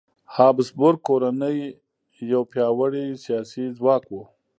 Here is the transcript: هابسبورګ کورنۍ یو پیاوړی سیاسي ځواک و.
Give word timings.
هابسبورګ 0.35 0.99
کورنۍ 1.07 1.57
یو 2.31 2.41
پیاوړی 2.51 3.05
سیاسي 3.23 3.65
ځواک 3.77 4.03
و. 4.11 4.15